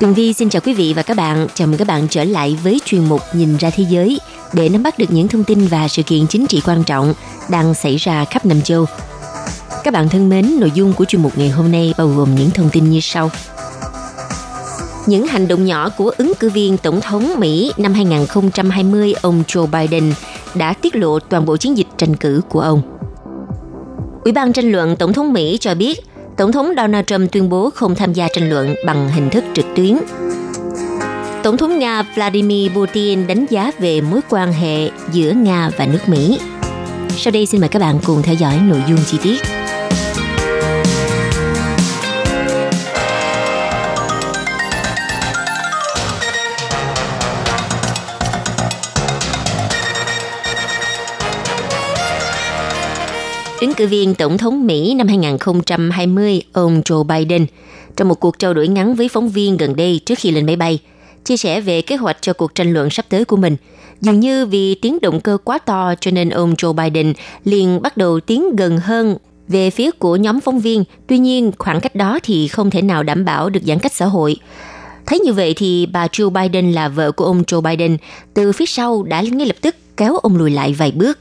Tường 0.00 0.14
Vi 0.14 0.32
xin 0.32 0.48
chào 0.48 0.62
quý 0.64 0.74
vị 0.74 0.92
và 0.96 1.02
các 1.02 1.16
bạn. 1.16 1.46
Chào 1.54 1.68
mừng 1.68 1.76
các 1.76 1.88
bạn 1.88 2.08
trở 2.08 2.24
lại 2.24 2.58
với 2.62 2.80
chuyên 2.84 3.04
mục 3.04 3.20
Nhìn 3.32 3.56
ra 3.56 3.70
thế 3.70 3.84
giới 3.90 4.18
để 4.52 4.68
nắm 4.68 4.82
bắt 4.82 4.98
được 4.98 5.06
những 5.08 5.28
thông 5.28 5.44
tin 5.44 5.66
và 5.66 5.88
sự 5.88 6.02
kiện 6.02 6.26
chính 6.26 6.46
trị 6.46 6.62
quan 6.66 6.84
trọng 6.84 7.14
đang 7.50 7.74
xảy 7.74 7.96
ra 7.96 8.24
khắp 8.24 8.46
Nam 8.46 8.62
châu. 8.62 8.84
Các 9.84 9.94
bạn 9.94 10.08
thân 10.08 10.28
mến, 10.28 10.60
nội 10.60 10.70
dung 10.74 10.92
của 10.92 11.04
chuyên 11.04 11.22
mục 11.22 11.38
ngày 11.38 11.48
hôm 11.48 11.72
nay 11.72 11.94
bao 11.98 12.08
gồm 12.08 12.34
những 12.34 12.50
thông 12.50 12.70
tin 12.70 12.90
như 12.90 13.00
sau. 13.00 13.30
Những 15.06 15.26
hành 15.26 15.48
động 15.48 15.64
nhỏ 15.64 15.88
của 15.88 16.12
ứng 16.16 16.32
cử 16.40 16.50
viên 16.50 16.76
Tổng 16.76 17.00
thống 17.00 17.40
Mỹ 17.40 17.72
năm 17.76 17.94
2020 17.94 19.14
ông 19.22 19.42
Joe 19.48 19.66
Biden 19.66 20.12
đã 20.54 20.72
tiết 20.72 20.96
lộ 20.96 21.18
toàn 21.18 21.46
bộ 21.46 21.56
chiến 21.56 21.76
dịch 21.76 21.88
tranh 21.96 22.16
cử 22.16 22.40
của 22.48 22.60
ông. 22.60 22.82
Ủy 24.24 24.32
ban 24.32 24.52
tranh 24.52 24.72
luận 24.72 24.96
Tổng 24.96 25.12
thống 25.12 25.32
Mỹ 25.32 25.58
cho 25.60 25.74
biết 25.74 26.00
Tổng 26.36 26.52
thống 26.52 26.72
Donald 26.76 27.06
Trump 27.06 27.32
tuyên 27.32 27.48
bố 27.48 27.70
không 27.70 27.94
tham 27.94 28.12
gia 28.12 28.28
tranh 28.28 28.50
luận 28.50 28.74
bằng 28.86 29.08
hình 29.08 29.30
thức 29.30 29.44
trực 29.54 29.66
tuyến. 29.76 29.96
Tổng 31.42 31.56
thống 31.56 31.78
Nga 31.78 32.02
Vladimir 32.02 32.72
Putin 32.72 33.26
đánh 33.26 33.46
giá 33.50 33.72
về 33.78 34.00
mối 34.00 34.20
quan 34.28 34.52
hệ 34.52 34.90
giữa 35.12 35.30
Nga 35.30 35.70
và 35.76 35.86
nước 35.86 35.98
Mỹ. 36.06 36.38
Sau 37.16 37.30
đây 37.30 37.46
xin 37.46 37.60
mời 37.60 37.68
các 37.68 37.78
bạn 37.78 37.98
cùng 38.06 38.22
theo 38.22 38.34
dõi 38.34 38.58
nội 38.68 38.82
dung 38.88 38.98
chi 39.06 39.18
tiết. 39.22 39.40
Ứng 53.60 53.74
cử 53.74 53.86
viên 53.86 54.14
Tổng 54.14 54.38
thống 54.38 54.66
Mỹ 54.66 54.94
năm 54.94 55.08
2020, 55.08 56.42
ông 56.52 56.80
Joe 56.80 57.04
Biden, 57.04 57.46
trong 57.96 58.08
một 58.08 58.20
cuộc 58.20 58.38
trao 58.38 58.54
đổi 58.54 58.68
ngắn 58.68 58.94
với 58.94 59.08
phóng 59.08 59.28
viên 59.28 59.56
gần 59.56 59.76
đây 59.76 60.00
trước 60.06 60.18
khi 60.18 60.30
lên 60.30 60.46
máy 60.46 60.56
bay, 60.56 60.78
chia 61.24 61.36
sẻ 61.36 61.60
về 61.60 61.82
kế 61.82 61.96
hoạch 61.96 62.16
cho 62.20 62.32
cuộc 62.32 62.54
tranh 62.54 62.72
luận 62.72 62.90
sắp 62.90 63.06
tới 63.08 63.24
của 63.24 63.36
mình. 63.36 63.56
Dường 64.00 64.20
như 64.20 64.46
vì 64.46 64.74
tiếng 64.74 64.98
động 65.02 65.20
cơ 65.20 65.38
quá 65.44 65.58
to 65.58 65.94
cho 66.00 66.10
nên 66.10 66.28
ông 66.28 66.54
Joe 66.54 66.72
Biden 66.72 67.12
liền 67.44 67.82
bắt 67.82 67.96
đầu 67.96 68.20
tiến 68.20 68.56
gần 68.56 68.78
hơn 68.78 69.16
về 69.48 69.70
phía 69.70 69.90
của 69.90 70.16
nhóm 70.16 70.40
phóng 70.40 70.60
viên. 70.60 70.84
Tuy 71.06 71.18
nhiên, 71.18 71.52
khoảng 71.58 71.80
cách 71.80 71.94
đó 71.94 72.18
thì 72.22 72.48
không 72.48 72.70
thể 72.70 72.82
nào 72.82 73.02
đảm 73.02 73.24
bảo 73.24 73.50
được 73.50 73.60
giãn 73.66 73.78
cách 73.78 73.92
xã 73.92 74.06
hội. 74.06 74.36
Thấy 75.06 75.18
như 75.18 75.32
vậy 75.32 75.54
thì 75.56 75.86
bà 75.86 76.06
Joe 76.06 76.30
Biden 76.30 76.72
là 76.72 76.88
vợ 76.88 77.12
của 77.12 77.24
ông 77.24 77.42
Joe 77.42 77.60
Biden 77.60 77.96
từ 78.34 78.52
phía 78.52 78.66
sau 78.66 79.02
đã 79.02 79.20
ngay 79.20 79.46
lập 79.46 79.56
tức 79.60 79.76
kéo 79.96 80.16
ông 80.16 80.36
lùi 80.36 80.50
lại 80.50 80.72
vài 80.72 80.90
bước. 80.90 81.18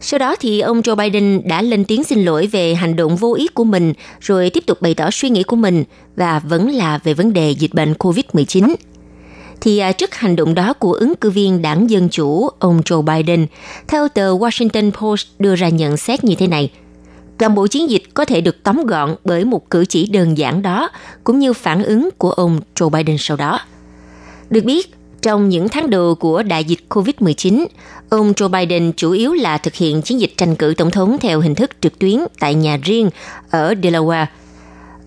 Sau 0.00 0.18
đó 0.18 0.36
thì 0.40 0.60
ông 0.60 0.80
Joe 0.80 0.96
Biden 0.96 1.48
đã 1.48 1.62
lên 1.62 1.84
tiếng 1.84 2.04
xin 2.04 2.24
lỗi 2.24 2.46
về 2.46 2.74
hành 2.74 2.96
động 2.96 3.16
vô 3.16 3.34
ý 3.34 3.48
của 3.48 3.64
mình, 3.64 3.92
rồi 4.20 4.50
tiếp 4.50 4.66
tục 4.66 4.82
bày 4.82 4.94
tỏ 4.94 5.10
suy 5.10 5.30
nghĩ 5.30 5.42
của 5.42 5.56
mình 5.56 5.84
và 6.16 6.38
vẫn 6.38 6.70
là 6.70 6.98
về 7.04 7.14
vấn 7.14 7.32
đề 7.32 7.50
dịch 7.50 7.74
bệnh 7.74 7.92
COVID-19. 7.92 8.74
Thì 9.60 9.78
à, 9.78 9.92
trước 9.92 10.14
hành 10.14 10.36
động 10.36 10.54
đó 10.54 10.72
của 10.72 10.92
ứng 10.92 11.14
cử 11.20 11.30
viên 11.30 11.62
đảng 11.62 11.90
Dân 11.90 12.08
Chủ, 12.08 12.48
ông 12.58 12.80
Joe 12.80 13.02
Biden, 13.02 13.46
theo 13.88 14.08
tờ 14.08 14.36
Washington 14.38 14.90
Post 14.90 15.26
đưa 15.38 15.54
ra 15.54 15.68
nhận 15.68 15.96
xét 15.96 16.24
như 16.24 16.34
thế 16.34 16.46
này. 16.46 16.70
Toàn 17.38 17.54
bộ 17.54 17.66
chiến 17.66 17.90
dịch 17.90 18.02
có 18.14 18.24
thể 18.24 18.40
được 18.40 18.62
tóm 18.62 18.86
gọn 18.86 19.14
bởi 19.24 19.44
một 19.44 19.70
cử 19.70 19.84
chỉ 19.84 20.06
đơn 20.06 20.38
giản 20.38 20.62
đó, 20.62 20.88
cũng 21.24 21.38
như 21.38 21.52
phản 21.52 21.82
ứng 21.82 22.08
của 22.18 22.30
ông 22.30 22.60
Joe 22.74 22.90
Biden 22.90 23.16
sau 23.18 23.36
đó. 23.36 23.60
Được 24.50 24.64
biết, 24.64 24.95
trong 25.22 25.48
những 25.48 25.68
tháng 25.68 25.90
đầu 25.90 26.14
của 26.14 26.42
đại 26.42 26.64
dịch 26.64 26.78
COVID-19, 26.88 27.66
ông 28.08 28.32
Joe 28.32 28.48
Biden 28.48 28.92
chủ 28.96 29.10
yếu 29.10 29.32
là 29.32 29.58
thực 29.58 29.74
hiện 29.74 30.02
chiến 30.02 30.20
dịch 30.20 30.32
tranh 30.36 30.56
cử 30.56 30.74
tổng 30.76 30.90
thống 30.90 31.16
theo 31.20 31.40
hình 31.40 31.54
thức 31.54 31.70
trực 31.80 31.98
tuyến 31.98 32.20
tại 32.40 32.54
nhà 32.54 32.78
riêng 32.82 33.10
ở 33.50 33.74
Delaware. 33.82 34.26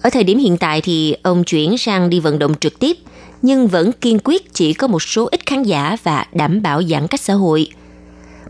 Ở 0.01 0.09
thời 0.09 0.23
điểm 0.23 0.37
hiện 0.37 0.57
tại 0.57 0.81
thì 0.81 1.15
ông 1.23 1.43
chuyển 1.43 1.77
sang 1.77 2.09
đi 2.09 2.19
vận 2.19 2.39
động 2.39 2.55
trực 2.59 2.79
tiếp, 2.79 2.97
nhưng 3.41 3.67
vẫn 3.67 3.91
kiên 3.91 4.19
quyết 4.23 4.53
chỉ 4.53 4.73
có 4.73 4.87
một 4.87 5.03
số 5.03 5.27
ít 5.31 5.45
khán 5.45 5.63
giả 5.63 5.97
và 6.03 6.25
đảm 6.33 6.61
bảo 6.61 6.83
giãn 6.83 7.07
cách 7.07 7.21
xã 7.21 7.33
hội. 7.33 7.67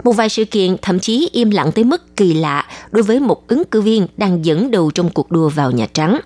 Một 0.03 0.11
vài 0.11 0.29
sự 0.29 0.45
kiện 0.45 0.75
thậm 0.81 0.99
chí 0.99 1.29
im 1.33 1.49
lặng 1.49 1.71
tới 1.71 1.83
mức 1.83 2.15
kỳ 2.15 2.33
lạ 2.33 2.65
đối 2.91 3.03
với 3.03 3.19
một 3.19 3.47
ứng 3.47 3.63
cử 3.71 3.81
viên 3.81 4.07
đang 4.17 4.45
dẫn 4.45 4.71
đầu 4.71 4.91
trong 4.91 5.09
cuộc 5.09 5.31
đua 5.31 5.49
vào 5.49 5.71
Nhà 5.71 5.87
Trắng. 5.93 6.19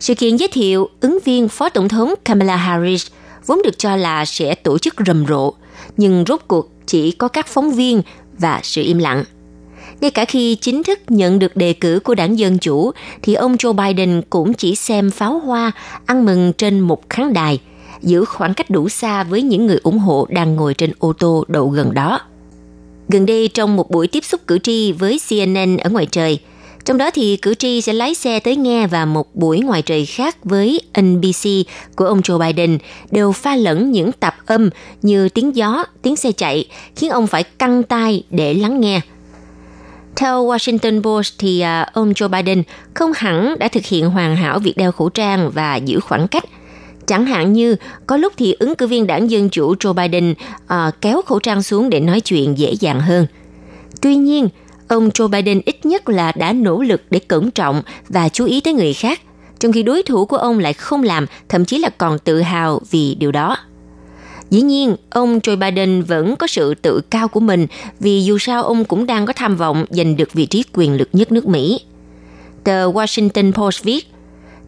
Sự 0.00 0.14
kiện 0.14 0.36
giới 0.36 0.48
thiệu 0.52 0.88
ứng 1.00 1.18
viên 1.24 1.48
Phó 1.48 1.68
Tổng 1.68 1.88
thống 1.88 2.14
Kamala 2.24 2.56
Harris– 2.56 3.06
vốn 3.46 3.60
được 3.64 3.78
cho 3.78 3.96
là 3.96 4.24
sẽ 4.24 4.54
tổ 4.54 4.78
chức 4.78 4.94
rầm 5.06 5.26
rộ, 5.26 5.54
nhưng 5.96 6.24
rốt 6.28 6.40
cuộc 6.48 6.72
chỉ 6.86 7.10
có 7.10 7.28
các 7.28 7.46
phóng 7.46 7.72
viên 7.72 8.02
và 8.38 8.60
sự 8.62 8.82
im 8.82 8.98
lặng. 8.98 9.24
Ngay 10.00 10.10
cả 10.10 10.24
khi 10.24 10.54
chính 10.54 10.82
thức 10.82 10.98
nhận 11.08 11.38
được 11.38 11.56
đề 11.56 11.72
cử 11.72 12.00
của 12.04 12.14
đảng 12.14 12.38
Dân 12.38 12.58
Chủ, 12.58 12.90
thì 13.22 13.34
ông 13.34 13.56
Joe 13.56 13.72
Biden 13.72 14.22
cũng 14.30 14.54
chỉ 14.54 14.74
xem 14.74 15.10
pháo 15.10 15.38
hoa, 15.38 15.72
ăn 16.06 16.24
mừng 16.24 16.52
trên 16.52 16.80
một 16.80 17.10
khán 17.10 17.32
đài, 17.32 17.60
giữ 18.02 18.24
khoảng 18.24 18.54
cách 18.54 18.70
đủ 18.70 18.88
xa 18.88 19.24
với 19.24 19.42
những 19.42 19.66
người 19.66 19.78
ủng 19.82 19.98
hộ 19.98 20.26
đang 20.30 20.56
ngồi 20.56 20.74
trên 20.74 20.92
ô 20.98 21.12
tô 21.12 21.44
đậu 21.48 21.68
gần 21.68 21.94
đó. 21.94 22.20
Gần 23.08 23.26
đây, 23.26 23.48
trong 23.48 23.76
một 23.76 23.90
buổi 23.90 24.06
tiếp 24.06 24.24
xúc 24.24 24.40
cử 24.46 24.58
tri 24.58 24.92
với 24.92 25.20
CNN 25.28 25.76
ở 25.76 25.90
ngoài 25.90 26.06
trời, 26.10 26.40
trong 26.84 26.98
đó 26.98 27.10
thì 27.10 27.36
cử 27.36 27.54
tri 27.54 27.80
sẽ 27.80 27.92
lái 27.92 28.14
xe 28.14 28.40
tới 28.40 28.56
nghe 28.56 28.86
và 28.86 29.04
một 29.04 29.34
buổi 29.34 29.60
ngoài 29.60 29.82
trời 29.82 30.06
khác 30.06 30.36
với 30.44 30.80
NBC 31.00 31.48
của 31.96 32.04
ông 32.04 32.20
Joe 32.20 32.38
Biden 32.38 32.78
đều 33.10 33.32
pha 33.32 33.56
lẫn 33.56 33.90
những 33.90 34.12
tạp 34.12 34.34
âm 34.46 34.70
như 35.02 35.28
tiếng 35.28 35.56
gió, 35.56 35.84
tiếng 36.02 36.16
xe 36.16 36.32
chạy, 36.32 36.68
khiến 36.96 37.10
ông 37.10 37.26
phải 37.26 37.42
căng 37.42 37.82
tai 37.82 38.22
để 38.30 38.54
lắng 38.54 38.80
nghe. 38.80 39.00
Theo 40.16 40.46
Washington 40.46 41.02
Post 41.02 41.32
thì 41.38 41.60
à, 41.60 41.90
ông 41.92 42.12
Joe 42.12 42.28
Biden 42.28 42.62
không 42.94 43.12
hẳn 43.14 43.58
đã 43.58 43.68
thực 43.68 43.84
hiện 43.84 44.10
hoàn 44.10 44.36
hảo 44.36 44.58
việc 44.58 44.76
đeo 44.76 44.92
khẩu 44.92 45.08
trang 45.08 45.50
và 45.50 45.76
giữ 45.76 46.00
khoảng 46.00 46.28
cách. 46.28 46.44
Chẳng 47.06 47.26
hạn 47.26 47.52
như 47.52 47.76
có 48.06 48.16
lúc 48.16 48.32
thì 48.36 48.56
ứng 48.58 48.74
cử 48.74 48.86
viên 48.86 49.06
đảng 49.06 49.30
Dân 49.30 49.48
Chủ 49.48 49.74
Joe 49.74 49.92
Biden 49.92 50.34
uh, 50.64 50.94
kéo 51.00 51.22
khẩu 51.22 51.38
trang 51.40 51.62
xuống 51.62 51.90
để 51.90 52.00
nói 52.00 52.20
chuyện 52.20 52.58
dễ 52.58 52.72
dàng 52.72 53.00
hơn. 53.00 53.26
Tuy 54.02 54.16
nhiên, 54.16 54.48
ông 54.90 55.08
Joe 55.08 55.28
Biden 55.28 55.60
ít 55.66 55.86
nhất 55.86 56.08
là 56.08 56.32
đã 56.32 56.52
nỗ 56.52 56.82
lực 56.82 57.02
để 57.10 57.18
cẩn 57.18 57.50
trọng 57.50 57.82
và 58.08 58.28
chú 58.28 58.44
ý 58.44 58.60
tới 58.60 58.74
người 58.74 58.94
khác, 58.94 59.20
trong 59.58 59.72
khi 59.72 59.82
đối 59.82 60.02
thủ 60.02 60.26
của 60.26 60.36
ông 60.36 60.58
lại 60.58 60.72
không 60.72 61.02
làm, 61.02 61.26
thậm 61.48 61.64
chí 61.64 61.78
là 61.78 61.88
còn 61.98 62.18
tự 62.18 62.40
hào 62.40 62.80
vì 62.90 63.14
điều 63.14 63.32
đó. 63.32 63.56
Dĩ 64.50 64.60
nhiên, 64.60 64.96
ông 65.10 65.38
Joe 65.38 65.58
Biden 65.58 66.02
vẫn 66.02 66.36
có 66.36 66.46
sự 66.46 66.74
tự 66.74 67.00
cao 67.10 67.28
của 67.28 67.40
mình 67.40 67.66
vì 68.00 68.24
dù 68.24 68.38
sao 68.38 68.62
ông 68.62 68.84
cũng 68.84 69.06
đang 69.06 69.26
có 69.26 69.32
tham 69.32 69.56
vọng 69.56 69.84
giành 69.90 70.16
được 70.16 70.32
vị 70.32 70.46
trí 70.46 70.64
quyền 70.72 70.96
lực 70.96 71.08
nhất 71.12 71.32
nước 71.32 71.46
Mỹ. 71.46 71.80
Tờ 72.64 72.92
Washington 72.92 73.52
Post 73.52 73.82
viết, 73.82 74.06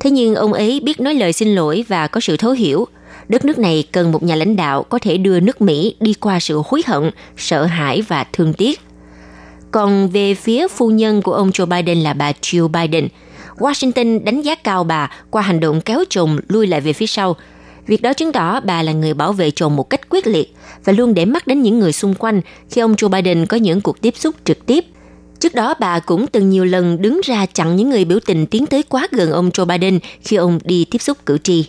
thế 0.01 0.11
nhưng 0.11 0.35
ông 0.35 0.53
ấy 0.53 0.81
biết 0.81 1.01
nói 1.01 1.15
lời 1.15 1.33
xin 1.33 1.55
lỗi 1.55 1.85
và 1.89 2.07
có 2.07 2.21
sự 2.21 2.37
thấu 2.37 2.53
hiểu. 2.53 2.87
Đất 3.29 3.45
nước 3.45 3.59
này 3.59 3.85
cần 3.93 4.13
một 4.13 4.23
nhà 4.23 4.35
lãnh 4.35 4.57
đạo 4.57 4.83
có 4.83 4.99
thể 4.99 5.17
đưa 5.17 5.41
nước 5.41 5.61
Mỹ 5.61 5.95
đi 6.01 6.15
qua 6.15 6.41
sự 6.41 6.63
hối 6.67 6.83
hận, 6.87 7.11
sợ 7.37 7.65
hãi 7.65 8.03
và 8.03 8.25
thương 8.33 8.53
tiếc– 8.53 8.81
còn 9.73 10.09
về 10.09 10.35
phía 10.35 10.69
phu 10.69 10.91
nhân 10.91 11.23
của 11.23 11.33
ông 11.33 11.51
Joe 11.51 11.67
Biden 11.67 12.01
là 12.01 12.13
bà 12.13 12.33
Jill 12.43 12.69
Biden, 12.69 13.09
Washington 13.59 14.25
đánh 14.25 14.43
giá 14.43 14.55
cao 14.55 14.85
bà 14.85 15.11
qua 15.31 15.43
hành 15.43 15.61
động 15.61 15.81
kéo 15.81 16.05
chồng 16.11 16.39
lui 16.49 16.67
lại 16.67 16.81
về 16.81 16.93
phía 16.93 17.07
sau. 17.07 17.37
Việc 17.87 18.03
đó 18.03 18.13
chứng 18.13 18.33
tỏ 18.33 18.61
bà 18.61 18.83
là 18.83 18.93
người 18.93 19.15
bảo 19.15 19.33
vệ 19.33 19.51
chồng 19.51 19.77
một 19.77 19.91
cách 19.91 20.09
quyết 20.09 20.27
liệt 20.27 20.55
và 20.85 20.93
luôn 20.93 21.15
để 21.15 21.25
mắt 21.25 21.47
đến 21.47 21.63
những 21.63 21.79
người 21.79 21.93
xung 21.93 22.15
quanh 22.15 22.41
khi 22.71 22.81
ông 22.81 22.95
Joe 22.95 23.09
Biden 23.09 23.47
có 23.47 23.57
những 23.57 23.81
cuộc 23.81 24.01
tiếp 24.01 24.15
xúc 24.17 24.35
trực 24.45 24.67
tiếp. 24.67 24.85
Trước 25.41 25.55
đó 25.55 25.75
bà 25.81 25.99
cũng 25.99 26.27
từng 26.27 26.51
nhiều 26.51 26.65
lần 26.65 27.03
đứng 27.03 27.21
ra 27.25 27.47
chặn 27.47 27.77
những 27.77 27.91
người 27.91 28.05
biểu 28.05 28.19
tình 28.27 28.47
tiến 28.47 28.67
tới 28.67 28.83
quá 28.83 29.09
gần 29.11 29.33
ông 29.33 29.49
Joe 29.49 29.65
Biden 29.65 29.99
khi 30.23 30.37
ông 30.37 30.59
đi 30.65 30.85
tiếp 30.85 31.03
xúc 31.03 31.19
cử 31.27 31.39
tri. 31.39 31.69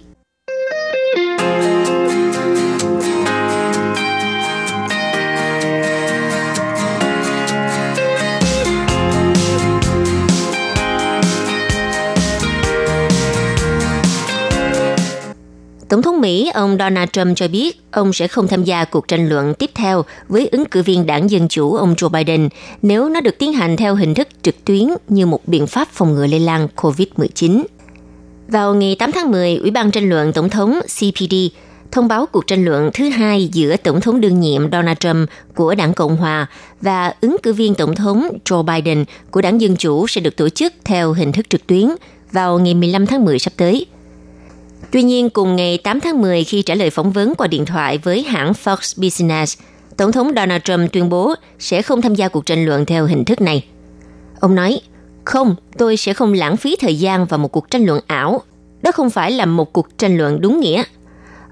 Mỹ 16.23 16.51
ông 16.53 16.77
Donald 16.79 17.09
Trump 17.09 17.37
cho 17.37 17.47
biết 17.47 17.81
ông 17.91 18.13
sẽ 18.13 18.27
không 18.27 18.47
tham 18.47 18.63
gia 18.63 18.85
cuộc 18.85 19.07
tranh 19.07 19.29
luận 19.29 19.53
tiếp 19.53 19.69
theo 19.75 20.05
với 20.27 20.47
ứng 20.47 20.65
cử 20.65 20.83
viên 20.83 21.05
đảng 21.05 21.29
Dân 21.29 21.47
Chủ 21.47 21.75
ông 21.75 21.93
Joe 21.93 22.09
Biden 22.09 22.49
nếu 22.81 23.09
nó 23.09 23.21
được 23.21 23.37
tiến 23.37 23.53
hành 23.53 23.77
theo 23.77 23.95
hình 23.95 24.13
thức 24.13 24.27
trực 24.41 24.65
tuyến 24.65 24.87
như 25.07 25.25
một 25.25 25.47
biện 25.47 25.67
pháp 25.67 25.87
phòng 25.91 26.13
ngừa 26.13 26.27
lây 26.27 26.39
lan 26.39 26.67
COVID-19. 26.75 27.63
Vào 28.47 28.73
ngày 28.73 28.95
8 28.99 29.11
tháng 29.11 29.31
10, 29.31 29.55
Ủy 29.55 29.71
ban 29.71 29.91
tranh 29.91 30.09
luận 30.09 30.33
Tổng 30.33 30.49
thống 30.49 30.79
CPD 30.83 31.35
thông 31.91 32.07
báo 32.07 32.25
cuộc 32.25 32.47
tranh 32.47 32.65
luận 32.65 32.89
thứ 32.93 33.09
hai 33.09 33.49
giữa 33.53 33.77
Tổng 33.77 34.01
thống 34.01 34.21
đương 34.21 34.39
nhiệm 34.39 34.71
Donald 34.71 34.97
Trump 34.97 35.29
của 35.55 35.75
đảng 35.75 35.93
Cộng 35.93 36.17
Hòa 36.17 36.47
và 36.81 37.13
ứng 37.21 37.37
cử 37.43 37.53
viên 37.53 37.75
Tổng 37.75 37.95
thống 37.95 38.27
Joe 38.45 38.63
Biden 38.63 39.05
của 39.31 39.41
đảng 39.41 39.61
Dân 39.61 39.75
Chủ 39.75 40.07
sẽ 40.07 40.21
được 40.21 40.35
tổ 40.35 40.49
chức 40.49 40.73
theo 40.85 41.13
hình 41.13 41.31
thức 41.31 41.49
trực 41.49 41.67
tuyến 41.67 41.89
vào 42.31 42.59
ngày 42.59 42.73
15 42.73 43.05
tháng 43.05 43.25
10 43.25 43.39
sắp 43.39 43.53
tới. 43.57 43.85
Tuy 44.93 45.03
nhiên, 45.03 45.29
cùng 45.29 45.55
ngày 45.55 45.77
8 45.77 45.99
tháng 45.99 46.21
10 46.21 46.43
khi 46.43 46.61
trả 46.61 46.75
lời 46.75 46.89
phỏng 46.89 47.11
vấn 47.11 47.35
qua 47.35 47.47
điện 47.47 47.65
thoại 47.65 47.97
với 47.97 48.23
hãng 48.23 48.51
Fox 48.51 49.01
Business, 49.01 49.57
Tổng 49.97 50.11
thống 50.11 50.31
Donald 50.35 50.61
Trump 50.63 50.91
tuyên 50.91 51.09
bố 51.09 51.33
sẽ 51.59 51.81
không 51.81 52.01
tham 52.01 52.15
gia 52.15 52.27
cuộc 52.27 52.45
tranh 52.45 52.65
luận 52.65 52.85
theo 52.85 53.05
hình 53.05 53.25
thức 53.25 53.41
này. 53.41 53.65
Ông 54.39 54.55
nói, 54.55 54.81
không, 55.25 55.55
tôi 55.77 55.97
sẽ 55.97 56.13
không 56.13 56.33
lãng 56.33 56.57
phí 56.57 56.75
thời 56.75 56.99
gian 56.99 57.25
vào 57.25 57.37
một 57.37 57.47
cuộc 57.47 57.69
tranh 57.69 57.85
luận 57.85 58.01
ảo. 58.07 58.41
Đó 58.81 58.91
không 58.91 59.09
phải 59.09 59.31
là 59.31 59.45
một 59.45 59.73
cuộc 59.73 59.97
tranh 59.97 60.17
luận 60.17 60.41
đúng 60.41 60.59
nghĩa. 60.59 60.83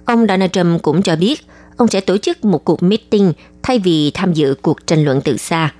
Ông 0.05 0.27
Donald 0.27 0.51
Trump 0.51 0.81
cũng 0.81 1.01
cho 1.01 1.15
biết 1.15 1.45
ông 1.77 1.87
sẽ 1.87 2.01
tổ 2.01 2.17
chức 2.17 2.45
một 2.45 2.65
cuộc 2.65 2.83
meeting 2.83 3.33
thay 3.63 3.79
vì 3.79 4.11
tham 4.13 4.33
dự 4.33 4.55
cuộc 4.61 4.87
tranh 4.87 5.05
luận 5.05 5.21
từ 5.21 5.37
xa. 5.37 5.73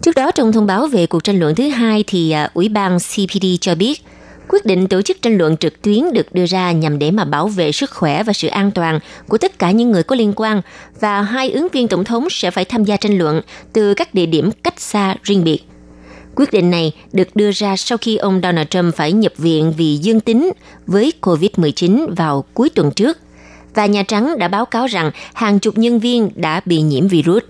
Trước 0.00 0.14
đó 0.16 0.30
trong 0.30 0.52
thông 0.52 0.66
báo 0.66 0.86
về 0.86 1.06
cuộc 1.06 1.24
tranh 1.24 1.40
luận 1.40 1.54
thứ 1.54 1.68
hai 1.68 2.04
thì 2.06 2.30
à, 2.30 2.50
Ủy 2.54 2.68
ban 2.68 2.98
CPD 2.98 3.46
cho 3.60 3.74
biết 3.74 4.04
quyết 4.48 4.66
định 4.66 4.86
tổ 4.86 5.02
chức 5.02 5.22
tranh 5.22 5.38
luận 5.38 5.56
trực 5.56 5.82
tuyến 5.82 6.12
được 6.12 6.34
đưa 6.34 6.46
ra 6.46 6.72
nhằm 6.72 6.98
để 6.98 7.10
mà 7.10 7.24
bảo 7.24 7.48
vệ 7.48 7.72
sức 7.72 7.90
khỏe 7.90 8.22
và 8.22 8.32
sự 8.32 8.48
an 8.48 8.70
toàn 8.70 9.00
của 9.28 9.38
tất 9.38 9.58
cả 9.58 9.70
những 9.70 9.90
người 9.90 10.02
có 10.02 10.16
liên 10.16 10.32
quan, 10.36 10.62
và 11.00 11.22
hai 11.22 11.50
ứng 11.50 11.68
viên 11.72 11.88
tổng 11.88 12.04
thống 12.04 12.30
sẽ 12.30 12.50
phải 12.50 12.64
tham 12.64 12.84
gia 12.84 12.96
tranh 12.96 13.18
luận 13.18 13.40
từ 13.72 13.94
các 13.94 14.14
địa 14.14 14.26
điểm 14.26 14.50
cách 14.62 14.80
xa 14.80 15.16
riêng 15.22 15.44
biệt. 15.44 15.58
Quyết 16.36 16.52
định 16.52 16.70
này 16.70 16.92
được 17.12 17.36
đưa 17.36 17.50
ra 17.50 17.76
sau 17.76 17.98
khi 17.98 18.16
ông 18.16 18.40
Donald 18.42 18.68
Trump 18.68 18.94
phải 18.94 19.12
nhập 19.12 19.32
viện 19.36 19.72
vì 19.76 19.96
dương 19.96 20.20
tính 20.20 20.50
với 20.86 21.12
COVID-19 21.20 22.14
vào 22.16 22.44
cuối 22.54 22.70
tuần 22.70 22.90
trước, 22.90 23.18
và 23.74 23.86
Nhà 23.86 24.02
Trắng 24.02 24.38
đã 24.38 24.48
báo 24.48 24.64
cáo 24.64 24.86
rằng 24.86 25.10
hàng 25.34 25.58
chục 25.58 25.78
nhân 25.78 25.98
viên 25.98 26.30
đã 26.34 26.60
bị 26.64 26.80
nhiễm 26.80 27.08
virus. 27.08 27.42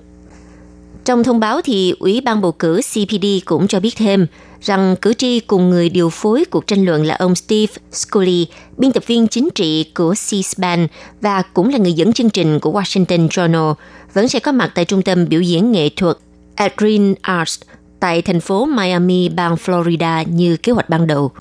Trong 1.05 1.25
thông 1.25 1.41
báo 1.41 1.61
thì 1.61 1.95
Ủy 1.99 2.21
ban 2.21 2.41
bầu 2.41 2.53
cử 2.53 2.81
CPD 2.93 3.27
cũng 3.45 3.69
cho 3.69 3.81
biết 3.81 3.95
thêm 3.97 4.27
rằng 4.61 4.97
cử 5.01 5.15
tri 5.15 5.41
cùng 5.41 5.71
người 5.71 5.89
điều 5.89 6.11
phối 6.11 6.45
cuộc 6.51 6.67
tranh 6.67 6.85
luận 6.85 7.05
là 7.05 7.15
ông 7.15 7.35
Steve 7.35 7.73
Scully, 7.93 8.47
biên 8.77 8.93
tập 8.93 9.03
viên 9.07 9.29
chính 9.29 9.49
trị 9.55 9.85
của 9.95 10.13
C-SPAN 10.13 10.87
và 11.21 11.43
cũng 11.43 11.69
là 11.69 11.79
người 11.79 11.93
dẫn 11.93 12.13
chương 12.13 12.31
trình 12.31 12.61
của 12.61 12.73
Washington 12.73 13.29
Journal, 13.29 13.75
vẫn 14.13 14.29
sẽ 14.29 14.41
có 14.41 14.53
mặt 14.53 14.73
tại 14.75 14.85
trung 14.85 15.03
tâm 15.03 15.29
biểu 15.29 15.41
diễn 15.41 15.73
nghệ 15.73 15.89
thuật 15.89 16.17
Adrian 16.55 17.15
Arts 17.21 17.61
tại 18.01 18.23
thành 18.23 18.41
phố 18.41 18.65
Miami, 18.65 19.29
bang 19.29 19.55
Florida 19.55 20.25
như 20.29 20.57
kế 20.57 20.73
hoạch 20.73 20.89
ban 20.89 21.07
đầu. 21.07 21.33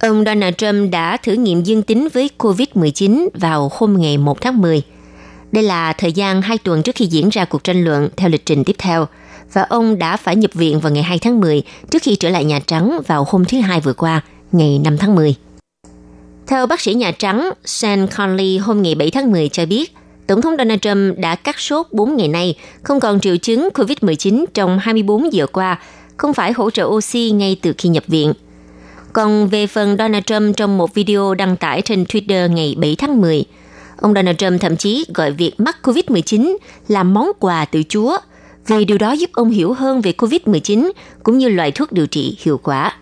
Ông 0.00 0.24
Donald 0.24 0.54
Trump 0.54 0.92
đã 0.92 1.16
thử 1.16 1.32
nghiệm 1.32 1.62
dương 1.62 1.82
tính 1.82 2.08
với 2.12 2.30
COVID-19 2.38 3.28
vào 3.34 3.70
hôm 3.72 3.96
ngày 3.98 4.18
1 4.18 4.40
tháng 4.40 4.60
10. 4.60 4.82
Đây 5.52 5.64
là 5.64 5.92
thời 5.92 6.12
gian 6.12 6.42
2 6.42 6.58
tuần 6.58 6.82
trước 6.82 6.94
khi 6.94 7.06
diễn 7.06 7.28
ra 7.28 7.44
cuộc 7.44 7.64
tranh 7.64 7.84
luận 7.84 8.08
theo 8.16 8.28
lịch 8.28 8.46
trình 8.46 8.64
tiếp 8.64 8.76
theo, 8.78 9.06
và 9.52 9.62
ông 9.62 9.98
đã 9.98 10.16
phải 10.16 10.36
nhập 10.36 10.50
viện 10.54 10.80
vào 10.80 10.92
ngày 10.92 11.02
2 11.02 11.18
tháng 11.18 11.40
10 11.40 11.62
trước 11.90 12.02
khi 12.02 12.16
trở 12.16 12.28
lại 12.28 12.44
Nhà 12.44 12.60
Trắng 12.66 13.00
vào 13.06 13.26
hôm 13.28 13.44
thứ 13.44 13.60
Hai 13.60 13.80
vừa 13.80 13.92
qua, 13.92 14.20
ngày 14.52 14.78
5 14.78 14.98
tháng 14.98 15.14
10. 15.14 15.34
Theo 16.46 16.66
bác 16.66 16.80
sĩ 16.80 16.94
Nhà 16.94 17.10
Trắng, 17.10 17.50
Sean 17.64 18.06
Conley 18.06 18.58
hôm 18.58 18.82
ngày 18.82 18.94
7 18.94 19.10
tháng 19.10 19.32
10 19.32 19.48
cho 19.48 19.66
biết, 19.66 19.94
Tổng 20.26 20.42
thống 20.42 20.54
Donald 20.58 20.80
Trump 20.80 21.18
đã 21.18 21.34
cắt 21.34 21.60
sốt 21.60 21.86
4 21.92 22.16
ngày 22.16 22.28
nay, 22.28 22.54
không 22.82 23.00
còn 23.00 23.20
triệu 23.20 23.36
chứng 23.36 23.68
COVID-19 23.74 24.44
trong 24.54 24.78
24 24.78 25.32
giờ 25.32 25.46
qua, 25.46 25.78
không 26.16 26.34
phải 26.34 26.52
hỗ 26.52 26.70
trợ 26.70 26.84
oxy 26.84 27.30
ngay 27.30 27.56
từ 27.62 27.72
khi 27.78 27.88
nhập 27.88 28.04
viện. 28.06 28.32
Còn 29.12 29.48
về 29.48 29.66
phần 29.66 29.96
Donald 29.98 30.24
Trump 30.24 30.56
trong 30.56 30.78
một 30.78 30.94
video 30.94 31.34
đăng 31.34 31.56
tải 31.56 31.82
trên 31.82 32.04
Twitter 32.04 32.52
ngày 32.52 32.74
7 32.78 32.96
tháng 32.98 33.20
10, 33.20 33.44
ông 34.00 34.14
Donald 34.14 34.36
Trump 34.36 34.60
thậm 34.60 34.76
chí 34.76 35.04
gọi 35.14 35.32
việc 35.32 35.60
mắc 35.60 35.76
COVID-19 35.82 36.56
là 36.88 37.02
món 37.02 37.32
quà 37.38 37.64
từ 37.64 37.82
Chúa, 37.88 38.18
vì 38.66 38.84
điều 38.84 38.98
đó 38.98 39.12
giúp 39.12 39.30
ông 39.32 39.50
hiểu 39.50 39.72
hơn 39.72 40.00
về 40.00 40.12
COVID-19 40.18 40.90
cũng 41.22 41.38
như 41.38 41.48
loại 41.48 41.72
thuốc 41.72 41.92
điều 41.92 42.06
trị 42.06 42.38
hiệu 42.40 42.58
quả. 42.58 42.92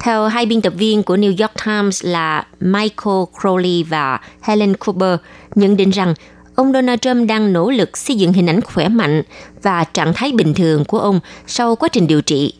Theo 0.00 0.28
hai 0.28 0.46
biên 0.46 0.60
tập 0.60 0.72
viên 0.76 1.02
của 1.02 1.16
New 1.16 1.34
York 1.38 1.52
Times 1.66 2.04
là 2.04 2.46
Michael 2.60 3.24
Crowley 3.34 3.84
và 3.88 4.20
Helen 4.40 4.76
Cooper 4.76 5.18
nhận 5.54 5.76
định 5.76 5.90
rằng 5.90 6.14
ông 6.54 6.72
Donald 6.72 7.00
Trump 7.00 7.28
đang 7.28 7.52
nỗ 7.52 7.70
lực 7.70 7.96
xây 7.96 8.16
dựng 8.16 8.32
hình 8.32 8.46
ảnh 8.46 8.60
khỏe 8.60 8.88
mạnh 8.88 9.22
và 9.62 9.84
trạng 9.84 10.12
thái 10.14 10.32
bình 10.32 10.54
thường 10.54 10.84
của 10.84 10.98
ông 10.98 11.20
sau 11.46 11.76
quá 11.76 11.88
trình 11.92 12.06
điều 12.06 12.20
trị. 12.20 12.52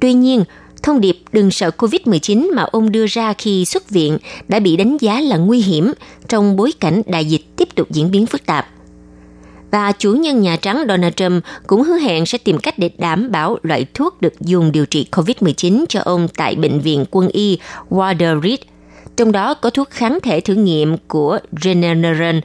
Tuy 0.00 0.12
nhiên, 0.12 0.44
thông 0.82 1.00
điệp 1.00 1.18
đừng 1.32 1.50
sợ 1.50 1.70
COVID-19 1.78 2.54
mà 2.54 2.62
ông 2.62 2.92
đưa 2.92 3.06
ra 3.06 3.32
khi 3.32 3.64
xuất 3.64 3.90
viện 3.90 4.18
đã 4.48 4.60
bị 4.60 4.76
đánh 4.76 4.96
giá 5.00 5.20
là 5.20 5.36
nguy 5.36 5.60
hiểm 5.60 5.92
trong 6.28 6.56
bối 6.56 6.72
cảnh 6.80 7.02
đại 7.06 7.24
dịch 7.24 7.56
tiếp 7.56 7.68
tục 7.74 7.90
diễn 7.90 8.10
biến 8.10 8.26
phức 8.26 8.46
tạp– 8.46 8.66
và 9.72 9.92
chủ 9.92 10.12
nhân 10.12 10.40
Nhà 10.40 10.56
Trắng 10.56 10.84
Donald 10.88 11.14
Trump 11.16 11.44
cũng 11.66 11.82
hứa 11.82 11.98
hẹn 11.98 12.26
sẽ 12.26 12.38
tìm 12.38 12.58
cách 12.58 12.78
để 12.78 12.90
đảm 12.98 13.30
bảo 13.30 13.58
loại 13.62 13.86
thuốc 13.94 14.20
được 14.20 14.40
dùng 14.40 14.72
điều 14.72 14.86
trị 14.86 15.06
COVID-19 15.12 15.84
cho 15.88 16.00
ông 16.00 16.28
tại 16.36 16.54
Bệnh 16.54 16.80
viện 16.80 17.04
quân 17.10 17.28
y 17.28 17.58
Walter 17.90 18.42
Reed. 18.42 18.58
Trong 19.16 19.32
đó 19.32 19.54
có 19.54 19.70
thuốc 19.70 19.90
kháng 19.90 20.18
thể 20.22 20.40
thử 20.40 20.54
nghiệm 20.54 20.96
của 21.08 21.38
Regeneron 21.62 22.40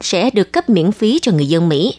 sẽ 0.00 0.30
được 0.30 0.52
cấp 0.52 0.70
miễn 0.70 0.92
phí 0.92 1.18
cho 1.22 1.32
người 1.32 1.46
dân 1.46 1.68
Mỹ. 1.68 1.94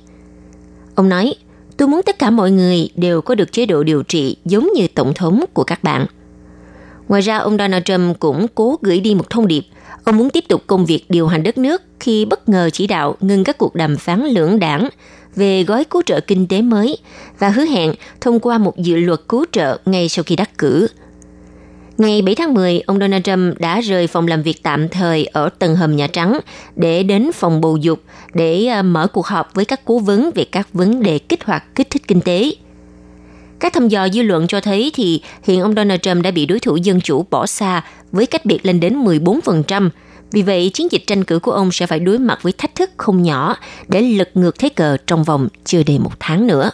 Ông 0.95 1.09
nói, 1.09 1.35
tôi 1.77 1.87
muốn 1.87 2.01
tất 2.05 2.19
cả 2.19 2.29
mọi 2.29 2.51
người 2.51 2.89
đều 2.95 3.21
có 3.21 3.35
được 3.35 3.51
chế 3.51 3.65
độ 3.65 3.83
điều 3.83 4.03
trị 4.03 4.37
giống 4.45 4.69
như 4.75 4.87
tổng 4.87 5.13
thống 5.13 5.45
của 5.53 5.63
các 5.63 5.83
bạn. 5.83 6.05
Ngoài 7.07 7.21
ra, 7.21 7.37
ông 7.37 7.57
Donald 7.57 7.83
Trump 7.83 8.19
cũng 8.19 8.47
cố 8.55 8.77
gửi 8.81 8.99
đi 8.99 9.15
một 9.15 9.29
thông 9.29 9.47
điệp 9.47 9.63
Ông 10.05 10.17
muốn 10.17 10.29
tiếp 10.29 10.43
tục 10.47 10.63
công 10.67 10.85
việc 10.85 11.05
điều 11.09 11.27
hành 11.27 11.43
đất 11.43 11.57
nước 11.57 11.81
khi 11.99 12.25
bất 12.25 12.49
ngờ 12.49 12.69
chỉ 12.73 12.87
đạo 12.87 13.15
ngừng 13.19 13.43
các 13.43 13.57
cuộc 13.57 13.75
đàm 13.75 13.97
phán 13.97 14.25
lưỡng 14.25 14.59
đảng 14.59 14.89
về 15.35 15.63
gói 15.63 15.83
cứu 15.83 16.01
trợ 16.05 16.19
kinh 16.19 16.47
tế 16.47 16.61
mới 16.61 16.97
và 17.39 17.49
hứa 17.49 17.65
hẹn 17.65 17.93
thông 18.21 18.39
qua 18.39 18.57
một 18.57 18.77
dự 18.77 18.95
luật 18.95 19.19
cứu 19.29 19.45
trợ 19.51 19.77
ngay 19.85 20.09
sau 20.09 20.23
khi 20.23 20.35
đắc 20.35 20.57
cử. 20.57 20.87
Ngày 21.97 22.21
7 22.21 22.35
tháng 22.35 22.53
10, 22.53 22.81
ông 22.85 22.99
Donald 22.99 23.23
Trump 23.23 23.59
đã 23.59 23.81
rời 23.81 24.07
phòng 24.07 24.27
làm 24.27 24.41
việc 24.41 24.63
tạm 24.63 24.89
thời 24.89 25.25
ở 25.25 25.49
tầng 25.59 25.75
hầm 25.75 25.95
Nhà 25.95 26.07
Trắng 26.07 26.39
để 26.75 27.03
đến 27.03 27.31
phòng 27.33 27.61
bầu 27.61 27.77
dục 27.77 28.01
để 28.33 28.65
à, 28.65 28.81
mở 28.81 29.07
cuộc 29.07 29.25
họp 29.25 29.53
với 29.53 29.65
các 29.65 29.81
cố 29.85 29.99
vấn 29.99 30.31
về 30.35 30.45
các 30.45 30.67
vấn 30.73 31.03
đề 31.03 31.19
kích 31.19 31.43
hoạt 31.43 31.75
kích 31.75 31.89
thích 31.89 32.07
kinh 32.07 32.21
tế. 32.21 32.51
Các 33.59 33.73
thăm 33.73 33.87
dò 33.87 34.09
dư 34.09 34.21
luận 34.21 34.47
cho 34.47 34.61
thấy 34.61 34.91
thì 34.93 35.21
hiện 35.43 35.61
ông 35.61 35.75
Donald 35.75 36.01
Trump 36.01 36.23
đã 36.23 36.31
bị 36.31 36.45
đối 36.45 36.59
thủ 36.59 36.75
dân 36.75 37.01
chủ 37.01 37.25
bỏ 37.29 37.45
xa 37.45 37.83
với 38.11 38.25
cách 38.25 38.45
biệt 38.45 38.65
lên 38.65 38.79
đến 38.79 39.03
14%. 39.05 39.89
Vì 40.31 40.41
vậy, 40.41 40.71
chiến 40.73 40.91
dịch 40.91 41.03
tranh 41.07 41.23
cử 41.23 41.39
của 41.39 41.51
ông 41.51 41.71
sẽ 41.71 41.87
phải 41.87 41.99
đối 41.99 42.19
mặt 42.19 42.39
với 42.41 42.53
thách 42.57 42.75
thức 42.75 42.89
không 42.97 43.23
nhỏ 43.23 43.55
để 43.87 44.01
lật 44.01 44.29
ngược 44.33 44.59
thế 44.59 44.69
cờ 44.69 44.97
trong 45.07 45.23
vòng 45.23 45.47
chưa 45.65 45.83
đầy 45.83 45.99
một 45.99 46.11
tháng 46.19 46.47
nữa. 46.47 46.71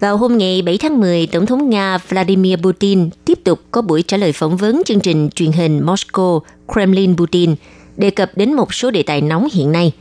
Vào 0.00 0.16
hôm 0.16 0.38
ngày 0.38 0.62
7 0.62 0.78
tháng 0.78 1.00
10, 1.00 1.26
Tổng 1.26 1.46
thống 1.46 1.70
Nga 1.70 1.98
Vladimir 2.08 2.58
Putin 2.58 3.10
tiếp 3.24 3.38
tục 3.44 3.60
có 3.70 3.82
buổi 3.82 4.02
trả 4.02 4.16
lời 4.16 4.32
phỏng 4.32 4.56
vấn 4.56 4.82
chương 4.86 5.00
trình 5.00 5.30
truyền 5.34 5.52
hình 5.52 5.86
Moscow 5.86 6.40
Kremlin 6.72 7.16
Putin 7.16 7.54
đề 7.96 8.10
cập 8.10 8.30
đến 8.36 8.52
một 8.52 8.74
số 8.74 8.90
đề 8.90 9.02
tài 9.02 9.20
nóng 9.20 9.48
hiện 9.52 9.72
nay. 9.72 9.92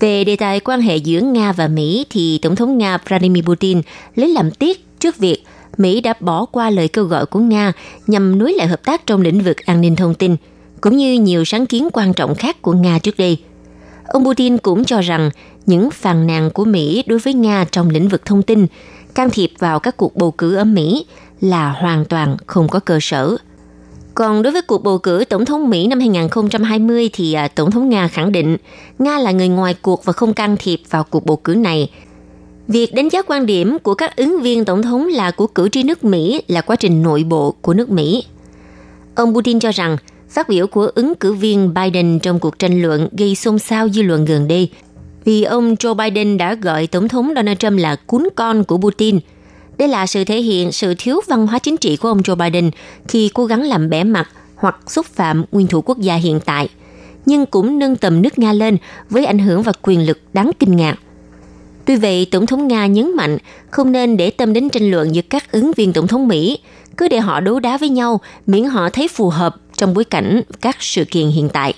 Về 0.00 0.24
đề 0.24 0.36
tài 0.36 0.60
quan 0.60 0.80
hệ 0.80 0.96
giữa 0.96 1.20
Nga 1.20 1.52
và 1.52 1.68
Mỹ 1.68 2.06
thì 2.10 2.38
Tổng 2.42 2.56
thống 2.56 2.78
Nga 2.78 2.98
Vladimir 3.08 3.44
Putin 3.44 3.82
lấy 4.14 4.28
làm 4.28 4.50
tiếc 4.50 4.98
trước 5.00 5.18
việc 5.18 5.44
Mỹ 5.78 6.00
đã 6.00 6.14
bỏ 6.20 6.44
qua 6.44 6.70
lời 6.70 6.88
kêu 6.88 7.04
gọi 7.04 7.26
của 7.26 7.40
Nga 7.40 7.72
nhằm 8.06 8.38
nối 8.38 8.52
lại 8.52 8.66
hợp 8.66 8.84
tác 8.84 9.06
trong 9.06 9.20
lĩnh 9.20 9.40
vực 9.40 9.56
an 9.56 9.80
ninh 9.80 9.96
thông 9.96 10.14
tin, 10.14 10.36
cũng 10.80 10.96
như 10.96 11.14
nhiều 11.20 11.44
sáng 11.44 11.66
kiến 11.66 11.88
quan 11.92 12.14
trọng 12.14 12.34
khác 12.34 12.62
của 12.62 12.72
Nga 12.72 12.98
trước 12.98 13.16
đây– 13.16 13.38
Ông 14.10 14.24
Putin 14.24 14.58
cũng 14.58 14.84
cho 14.84 15.00
rằng 15.00 15.30
những 15.66 15.90
phàn 15.90 16.26
nàn 16.26 16.50
của 16.50 16.64
Mỹ 16.64 17.04
đối 17.06 17.18
với 17.18 17.34
Nga 17.34 17.64
trong 17.70 17.90
lĩnh 17.90 18.08
vực 18.08 18.24
thông 18.24 18.42
tin, 18.42 18.66
can 19.14 19.30
thiệp 19.30 19.50
vào 19.58 19.80
các 19.80 19.96
cuộc 19.96 20.16
bầu 20.16 20.30
cử 20.30 20.54
ở 20.54 20.64
Mỹ 20.64 21.06
là 21.40 21.70
hoàn 21.70 22.04
toàn 22.04 22.36
không 22.46 22.68
có 22.68 22.80
cơ 22.80 22.98
sở. 23.00 23.36
Còn 24.14 24.42
đối 24.42 24.52
với 24.52 24.62
cuộc 24.62 24.82
bầu 24.82 24.98
cử 24.98 25.24
tổng 25.28 25.44
thống 25.44 25.70
Mỹ 25.70 25.86
năm 25.86 26.00
2020 26.00 27.10
thì 27.12 27.32
à, 27.32 27.48
tổng 27.48 27.70
thống 27.70 27.88
Nga 27.88 28.08
khẳng 28.08 28.32
định 28.32 28.56
Nga 28.98 29.18
là 29.18 29.30
người 29.30 29.48
ngoài 29.48 29.74
cuộc 29.82 30.04
và 30.04 30.12
không 30.12 30.34
can 30.34 30.56
thiệp 30.58 30.80
vào 30.90 31.04
cuộc 31.04 31.26
bầu 31.26 31.36
cử 31.36 31.54
này. 31.54 31.90
Việc 32.68 32.94
đánh 32.94 33.08
giá 33.08 33.22
quan 33.22 33.46
điểm 33.46 33.78
của 33.78 33.94
các 33.94 34.16
ứng 34.16 34.40
viên 34.40 34.64
tổng 34.64 34.82
thống 34.82 35.06
là 35.06 35.30
của 35.30 35.46
cử 35.46 35.68
tri 35.68 35.82
nước 35.82 36.04
Mỹ 36.04 36.42
là 36.48 36.60
quá 36.60 36.76
trình 36.76 37.02
nội 37.02 37.24
bộ 37.28 37.54
của 37.62 37.74
nước 37.74 37.90
Mỹ. 37.90 38.24
Ông 39.14 39.34
Putin 39.34 39.60
cho 39.60 39.70
rằng 39.70 39.96
Phát 40.30 40.48
biểu 40.48 40.66
của 40.66 40.90
ứng 40.94 41.14
cử 41.14 41.32
viên 41.32 41.74
Biden 41.74 42.18
trong 42.18 42.38
cuộc 42.38 42.58
tranh 42.58 42.82
luận 42.82 43.08
gây 43.12 43.34
xôn 43.34 43.58
xao 43.58 43.88
dư 43.88 44.02
luận 44.02 44.24
gần 44.24 44.48
đây 44.48 44.70
vì 45.24 45.42
ông 45.42 45.74
Joe 45.74 45.94
Biden 45.94 46.38
đã 46.38 46.54
gọi 46.54 46.86
Tổng 46.86 47.08
thống 47.08 47.32
Donald 47.36 47.58
Trump 47.58 47.78
là 47.78 47.96
cún 47.96 48.28
con 48.36 48.64
của 48.64 48.78
Putin. 48.78 49.18
Đây 49.78 49.88
là 49.88 50.06
sự 50.06 50.24
thể 50.24 50.40
hiện 50.40 50.72
sự 50.72 50.94
thiếu 50.98 51.20
văn 51.28 51.46
hóa 51.46 51.58
chính 51.58 51.76
trị 51.76 51.96
của 51.96 52.08
ông 52.08 52.20
Joe 52.20 52.36
Biden 52.36 52.70
khi 53.08 53.30
cố 53.34 53.44
gắng 53.46 53.62
làm 53.62 53.90
bẻ 53.90 54.04
mặt 54.04 54.28
hoặc 54.54 54.76
xúc 54.86 55.06
phạm 55.06 55.44
nguyên 55.52 55.66
thủ 55.66 55.82
quốc 55.82 55.98
gia 55.98 56.14
hiện 56.14 56.40
tại, 56.40 56.68
nhưng 57.26 57.46
cũng 57.46 57.78
nâng 57.78 57.96
tầm 57.96 58.22
nước 58.22 58.38
Nga 58.38 58.52
lên 58.52 58.76
với 59.10 59.26
ảnh 59.26 59.38
hưởng 59.38 59.62
và 59.62 59.72
quyền 59.82 60.06
lực 60.06 60.18
đáng 60.32 60.50
kinh 60.58 60.76
ngạc. 60.76 60.98
Tuy 61.84 61.96
vậy, 61.96 62.26
Tổng 62.30 62.46
thống 62.46 62.68
Nga 62.68 62.86
nhấn 62.86 63.16
mạnh 63.16 63.38
không 63.70 63.92
nên 63.92 64.16
để 64.16 64.30
tâm 64.30 64.52
đến 64.52 64.68
tranh 64.68 64.90
luận 64.90 65.14
giữa 65.14 65.22
các 65.30 65.52
ứng 65.52 65.72
viên 65.76 65.92
Tổng 65.92 66.06
thống 66.06 66.28
Mỹ, 66.28 66.58
cứ 66.96 67.08
để 67.08 67.20
họ 67.20 67.40
đấu 67.40 67.60
đá 67.60 67.78
với 67.78 67.88
nhau 67.88 68.20
miễn 68.46 68.64
họ 68.64 68.90
thấy 68.90 69.08
phù 69.08 69.28
hợp 69.28 69.56
trong 69.80 69.94
bối 69.94 70.04
cảnh 70.04 70.42
các 70.60 70.76
sự 70.80 71.04
kiện 71.04 71.28
hiện 71.28 71.48
tại. 71.48 71.74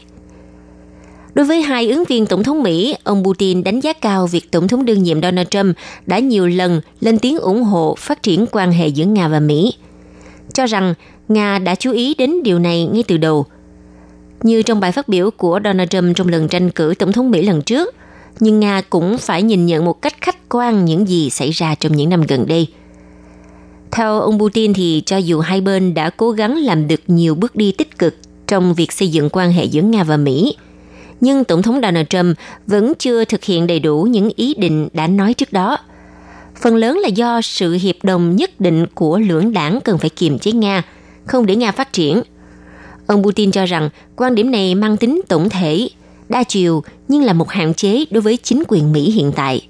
Đối 1.34 1.46
với 1.46 1.62
hai 1.62 1.90
ứng 1.90 2.04
viên 2.04 2.26
tổng 2.26 2.44
thống 2.44 2.62
Mỹ, 2.62 2.94
ông 3.04 3.24
Putin 3.24 3.64
đánh 3.64 3.80
giá 3.80 3.92
cao 3.92 4.26
việc 4.26 4.50
tổng 4.50 4.68
thống 4.68 4.84
đương 4.84 5.02
nhiệm 5.02 5.22
Donald 5.22 5.48
Trump 5.48 5.76
đã 6.06 6.18
nhiều 6.18 6.46
lần 6.46 6.80
lên 7.00 7.18
tiếng 7.18 7.38
ủng 7.38 7.62
hộ 7.62 7.94
phát 7.98 8.22
triển 8.22 8.46
quan 8.52 8.72
hệ 8.72 8.88
giữa 8.88 9.04
Nga 9.04 9.28
và 9.28 9.40
Mỹ, 9.40 9.74
cho 10.52 10.66
rằng 10.66 10.94
Nga 11.28 11.58
đã 11.58 11.74
chú 11.74 11.92
ý 11.92 12.14
đến 12.18 12.42
điều 12.42 12.58
này 12.58 12.86
ngay 12.92 13.04
từ 13.08 13.16
đầu. 13.16 13.46
Như 14.42 14.62
trong 14.62 14.80
bài 14.80 14.92
phát 14.92 15.08
biểu 15.08 15.30
của 15.30 15.60
Donald 15.64 15.88
Trump 15.88 16.16
trong 16.16 16.28
lần 16.28 16.48
tranh 16.48 16.70
cử 16.70 16.94
tổng 16.98 17.12
thống 17.12 17.30
Mỹ 17.30 17.42
lần 17.42 17.62
trước, 17.62 17.94
nhưng 18.40 18.60
Nga 18.60 18.82
cũng 18.90 19.18
phải 19.18 19.42
nhìn 19.42 19.66
nhận 19.66 19.84
một 19.84 20.02
cách 20.02 20.14
khách 20.20 20.48
quan 20.48 20.84
những 20.84 21.08
gì 21.08 21.30
xảy 21.30 21.50
ra 21.50 21.74
trong 21.74 21.96
những 21.96 22.10
năm 22.10 22.22
gần 22.28 22.46
đây. 22.46 22.68
Theo 23.92 24.20
ông 24.20 24.38
Putin 24.38 24.72
thì 24.74 25.02
cho 25.06 25.16
dù 25.16 25.40
hai 25.40 25.60
bên 25.60 25.94
đã 25.94 26.10
cố 26.10 26.30
gắng 26.30 26.56
làm 26.56 26.88
được 26.88 27.00
nhiều 27.06 27.34
bước 27.34 27.56
đi 27.56 27.72
tích 27.72 27.98
cực 27.98 28.14
trong 28.46 28.74
việc 28.74 28.92
xây 28.92 29.08
dựng 29.08 29.28
quan 29.32 29.52
hệ 29.52 29.64
giữa 29.64 29.82
Nga 29.82 30.04
và 30.04 30.16
Mỹ, 30.16 30.56
nhưng 31.20 31.44
Tổng 31.44 31.62
thống 31.62 31.80
Donald 31.82 32.06
Trump 32.08 32.36
vẫn 32.66 32.92
chưa 32.98 33.24
thực 33.24 33.44
hiện 33.44 33.66
đầy 33.66 33.80
đủ 33.80 34.02
những 34.02 34.30
ý 34.36 34.54
định 34.54 34.88
đã 34.92 35.06
nói 35.06 35.34
trước 35.34 35.52
đó. 35.52 35.78
Phần 36.60 36.76
lớn 36.76 36.98
là 36.98 37.08
do 37.08 37.40
sự 37.42 37.72
hiệp 37.72 37.96
đồng 38.02 38.36
nhất 38.36 38.60
định 38.60 38.86
của 38.94 39.18
lưỡng 39.18 39.52
đảng 39.52 39.80
cần 39.80 39.98
phải 39.98 40.10
kiềm 40.10 40.38
chế 40.38 40.52
Nga, 40.52 40.82
không 41.26 41.46
để 41.46 41.56
Nga 41.56 41.72
phát 41.72 41.92
triển. 41.92 42.22
Ông 43.06 43.22
Putin 43.24 43.50
cho 43.50 43.66
rằng 43.66 43.90
quan 44.16 44.34
điểm 44.34 44.50
này 44.50 44.74
mang 44.74 44.96
tính 44.96 45.20
tổng 45.28 45.48
thể, 45.48 45.88
đa 46.28 46.44
chiều 46.44 46.82
nhưng 47.08 47.22
là 47.22 47.32
một 47.32 47.48
hạn 47.50 47.74
chế 47.74 48.04
đối 48.10 48.20
với 48.20 48.36
chính 48.36 48.62
quyền 48.68 48.92
Mỹ 48.92 49.10
hiện 49.10 49.32
tại. 49.32 49.68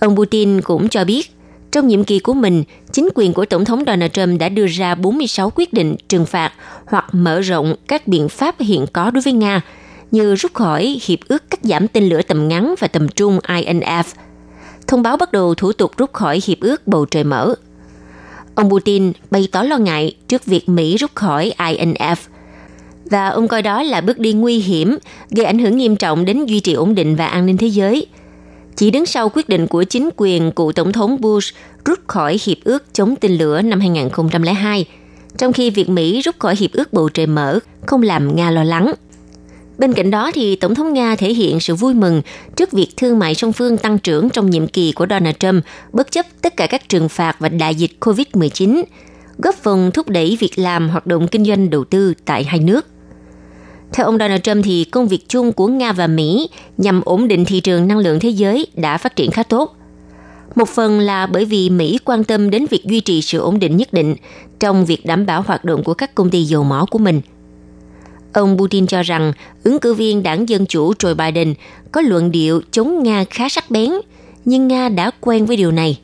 Ông 0.00 0.16
Putin 0.16 0.60
cũng 0.60 0.88
cho 0.88 1.04
biết, 1.04 1.37
trong 1.72 1.88
nhiệm 1.88 2.04
kỳ 2.04 2.18
của 2.18 2.34
mình, 2.34 2.64
chính 2.92 3.08
quyền 3.14 3.32
của 3.32 3.44
Tổng 3.44 3.64
thống 3.64 3.82
Donald 3.86 4.12
Trump 4.12 4.40
đã 4.40 4.48
đưa 4.48 4.66
ra 4.66 4.94
46 4.94 5.52
quyết 5.54 5.72
định 5.72 5.96
trừng 6.08 6.26
phạt 6.26 6.52
hoặc 6.86 7.04
mở 7.12 7.40
rộng 7.40 7.74
các 7.88 8.08
biện 8.08 8.28
pháp 8.28 8.54
hiện 8.58 8.86
có 8.92 9.10
đối 9.10 9.22
với 9.22 9.32
Nga– 9.32 9.60
như 10.10 10.34
rút 10.34 10.54
khỏi 10.54 11.00
Hiệp 11.06 11.18
ước 11.28 11.50
cắt 11.50 11.60
giảm 11.62 11.88
tên 11.88 12.08
lửa 12.08 12.22
tầm 12.22 12.48
ngắn 12.48 12.74
và 12.78 12.88
tầm 12.88 13.08
trung 13.08 13.38
INF, 13.38 14.04
thông 14.86 15.02
báo 15.02 15.16
bắt 15.16 15.32
đầu 15.32 15.54
thủ 15.54 15.72
tục 15.72 15.92
rút 15.96 16.12
khỏi 16.12 16.40
Hiệp 16.44 16.60
ước 16.60 16.86
bầu 16.86 17.06
trời 17.06 17.24
mở. 17.24 17.54
Ông 18.54 18.70
Putin 18.70 19.12
bày 19.30 19.48
tỏ 19.52 19.62
lo 19.62 19.78
ngại 19.78 20.16
trước 20.28 20.44
việc 20.44 20.68
Mỹ 20.68 20.96
rút 20.96 21.10
khỏi 21.14 21.52
INF 21.58 22.16
và 23.04 23.28
ông 23.28 23.48
coi 23.48 23.62
đó 23.62 23.82
là 23.82 24.00
bước 24.00 24.18
đi 24.18 24.32
nguy 24.32 24.58
hiểm, 24.58 24.98
gây 25.30 25.46
ảnh 25.46 25.58
hưởng 25.58 25.78
nghiêm 25.78 25.96
trọng 25.96 26.24
đến 26.24 26.46
duy 26.46 26.60
trì 26.60 26.72
ổn 26.72 26.94
định 26.94 27.16
và 27.16 27.26
an 27.26 27.46
ninh 27.46 27.56
thế 27.56 27.66
giới. 27.66 28.06
Chỉ 28.78 28.90
đứng 28.90 29.06
sau 29.06 29.28
quyết 29.28 29.48
định 29.48 29.66
của 29.66 29.84
chính 29.84 30.08
quyền 30.16 30.52
cựu 30.52 30.72
Tổng 30.72 30.92
thống 30.92 31.20
Bush 31.20 31.54
rút 31.84 31.98
khỏi 32.06 32.38
Hiệp 32.46 32.58
ước 32.64 32.84
chống 32.94 33.14
tên 33.20 33.32
lửa 33.32 33.62
năm 33.62 33.80
2002, 33.80 34.84
trong 35.38 35.52
khi 35.52 35.70
việc 35.70 35.88
Mỹ 35.88 36.20
rút 36.20 36.38
khỏi 36.38 36.56
Hiệp 36.56 36.72
ước 36.72 36.92
bầu 36.92 37.08
trời 37.08 37.26
mở 37.26 37.58
không 37.86 38.02
làm 38.02 38.36
Nga 38.36 38.50
lo 38.50 38.64
lắng– 38.64 38.92
Bên 39.78 39.92
cạnh 39.92 40.10
đó 40.10 40.30
thì 40.34 40.56
Tổng 40.56 40.74
thống 40.74 40.92
Nga 40.92 41.16
thể 41.16 41.34
hiện 41.34 41.60
sự 41.60 41.74
vui 41.74 41.94
mừng 41.94 42.22
trước 42.56 42.72
việc 42.72 42.88
thương 42.96 43.18
mại 43.18 43.34
song 43.34 43.52
phương 43.52 43.78
tăng 43.78 43.98
trưởng 43.98 44.30
trong 44.30 44.50
nhiệm 44.50 44.66
kỳ 44.66 44.92
của 44.92 45.06
Donald 45.10 45.36
Trump, 45.38 45.64
bất 45.92 46.10
chấp 46.10 46.26
tất 46.42 46.56
cả 46.56 46.66
các 46.66 46.88
trừng 46.88 47.08
phạt 47.08 47.36
và 47.38 47.48
đại 47.48 47.74
dịch 47.74 47.90
COVID-19, 48.00 48.82
góp 49.38 49.54
phần 49.54 49.90
thúc 49.90 50.08
đẩy 50.08 50.36
việc 50.40 50.58
làm 50.58 50.88
hoạt 50.88 51.06
động 51.06 51.28
kinh 51.28 51.44
doanh 51.44 51.70
đầu 51.70 51.84
tư 51.84 52.14
tại 52.24 52.44
hai 52.44 52.60
nước. 52.60 52.86
Theo 53.92 54.06
ông 54.06 54.18
Donald 54.18 54.40
Trump 54.42 54.64
thì 54.64 54.84
công 54.84 55.08
việc 55.08 55.28
chung 55.28 55.52
của 55.52 55.66
Nga 55.66 55.92
và 55.92 56.06
Mỹ 56.06 56.48
nhằm 56.76 57.00
ổn 57.04 57.28
định 57.28 57.44
thị 57.44 57.60
trường 57.60 57.88
năng 57.88 57.98
lượng 57.98 58.20
thế 58.20 58.28
giới 58.28 58.66
đã 58.74 58.98
phát 58.98 59.16
triển 59.16 59.30
khá 59.30 59.42
tốt. 59.42 59.76
Một 60.54 60.68
phần 60.68 61.00
là 61.00 61.26
bởi 61.26 61.44
vì 61.44 61.70
Mỹ 61.70 61.98
quan 62.04 62.24
tâm 62.24 62.50
đến 62.50 62.66
việc 62.70 62.84
duy 62.84 63.00
trì 63.00 63.22
sự 63.22 63.38
ổn 63.38 63.58
định 63.58 63.76
nhất 63.76 63.92
định 63.92 64.16
trong 64.60 64.84
việc 64.84 65.06
đảm 65.06 65.26
bảo 65.26 65.42
hoạt 65.42 65.64
động 65.64 65.84
của 65.84 65.94
các 65.94 66.14
công 66.14 66.30
ty 66.30 66.44
dầu 66.44 66.64
mỏ 66.64 66.86
của 66.90 66.98
mình– 66.98 67.20
Ông 68.32 68.58
Putin 68.58 68.86
cho 68.86 69.02
rằng 69.02 69.32
ứng 69.64 69.78
cử 69.78 69.94
viên 69.94 70.22
đảng 70.22 70.48
Dân 70.48 70.66
Chủ 70.66 70.92
Joe 70.92 71.14
Biden 71.14 71.54
có 71.92 72.00
luận 72.00 72.30
điệu 72.30 72.60
chống 72.70 73.02
Nga 73.02 73.24
khá 73.30 73.48
sắc 73.48 73.70
bén, 73.70 73.90
nhưng 74.44 74.68
Nga 74.68 74.88
đã 74.88 75.10
quen 75.20 75.46
với 75.46 75.56
điều 75.56 75.72
này. 75.72 75.98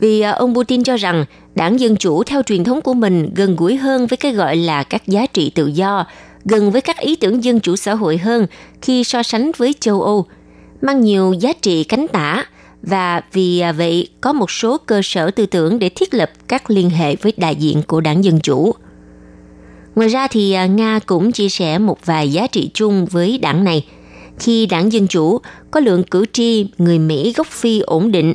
Vì 0.00 0.20
à, 0.20 0.30
ông 0.30 0.54
Putin 0.54 0.84
cho 0.84 0.96
rằng 0.96 1.24
đảng 1.54 1.80
Dân 1.80 1.96
Chủ 1.96 2.22
theo 2.24 2.42
truyền 2.42 2.64
thống 2.64 2.80
của 2.80 2.94
mình 2.94 3.30
gần 3.34 3.56
gũi 3.56 3.76
hơn 3.76 4.06
với 4.06 4.16
cái 4.16 4.32
gọi 4.32 4.56
là 4.56 4.82
các 4.82 5.06
giá 5.06 5.26
trị 5.26 5.50
tự 5.50 5.66
do, 5.66 6.06
gần 6.44 6.70
với 6.70 6.80
các 6.80 6.98
ý 6.98 7.16
tưởng 7.16 7.44
dân 7.44 7.60
chủ 7.60 7.76
xã 7.76 7.94
hội 7.94 8.18
hơn 8.18 8.46
khi 8.82 9.04
so 9.04 9.22
sánh 9.22 9.50
với 9.56 9.74
châu 9.80 10.02
Âu, 10.02 10.26
mang 10.82 11.00
nhiều 11.00 11.32
giá 11.32 11.52
trị 11.52 11.84
cánh 11.84 12.06
tả 12.08 12.44
và 12.82 13.20
vì 13.32 13.60
à, 13.60 13.72
vậy 13.72 14.08
có 14.20 14.32
một 14.32 14.50
số 14.50 14.78
cơ 14.78 15.00
sở 15.04 15.30
tư 15.30 15.46
tưởng 15.46 15.78
để 15.78 15.88
thiết 15.88 16.14
lập 16.14 16.30
các 16.48 16.70
liên 16.70 16.90
hệ 16.90 17.16
với 17.16 17.32
đại 17.36 17.56
diện 17.56 17.82
của 17.82 18.00
đảng 18.00 18.24
Dân 18.24 18.40
Chủ. 18.40 18.74
Ngoài 19.94 20.08
ra 20.08 20.26
thì 20.26 20.52
à, 20.52 20.66
Nga 20.66 20.98
cũng 21.06 21.32
chia 21.32 21.48
sẻ 21.48 21.78
một 21.78 22.06
vài 22.06 22.32
giá 22.32 22.46
trị 22.46 22.70
chung 22.74 23.04
với 23.04 23.38
đảng 23.38 23.64
này. 23.64 23.86
Khi 24.38 24.66
đảng 24.66 24.92
Dân 24.92 25.06
Chủ 25.06 25.38
có 25.70 25.80
lượng 25.80 26.04
cử 26.04 26.24
tri 26.32 26.66
người 26.78 26.98
Mỹ 26.98 27.32
gốc 27.36 27.46
Phi 27.46 27.80
ổn 27.80 28.12
định 28.12 28.34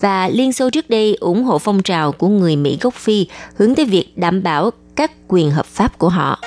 và 0.00 0.28
Liên 0.28 0.52
Xô 0.52 0.70
trước 0.70 0.90
đây 0.90 1.16
ủng 1.20 1.44
hộ 1.44 1.58
phong 1.58 1.82
trào 1.82 2.12
của 2.12 2.28
người 2.28 2.56
Mỹ 2.56 2.78
gốc 2.80 2.94
Phi 2.94 3.26
hướng 3.56 3.74
tới 3.74 3.84
việc 3.84 4.18
đảm 4.18 4.42
bảo 4.42 4.70
các 4.96 5.12
quyền 5.28 5.50
hợp 5.50 5.66
pháp 5.66 5.98
của 5.98 6.08
họ. 6.08 6.38